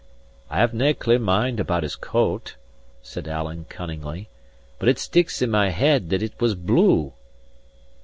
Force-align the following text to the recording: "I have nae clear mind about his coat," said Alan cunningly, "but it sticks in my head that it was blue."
"I 0.49 0.57
have 0.57 0.73
nae 0.73 0.93
clear 0.93 1.19
mind 1.19 1.59
about 1.59 1.83
his 1.83 1.95
coat," 1.95 2.55
said 3.03 3.27
Alan 3.27 3.65
cunningly, 3.69 4.29
"but 4.79 4.89
it 4.89 4.97
sticks 4.97 5.43
in 5.43 5.51
my 5.51 5.69
head 5.69 6.09
that 6.09 6.23
it 6.23 6.33
was 6.41 6.55
blue." 6.55 7.13